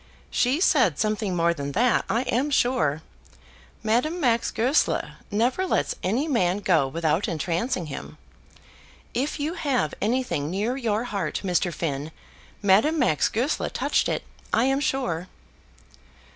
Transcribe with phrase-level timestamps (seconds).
[0.31, 3.03] she said something more than that, I am sure.
[3.83, 8.17] Madame Max Goesler never lets any man go without entrancing him.
[9.13, 11.71] If you have anything near your heart, Mr.
[11.71, 12.09] Finn,
[12.63, 15.27] Madame Max Goesler touched it, I am sure."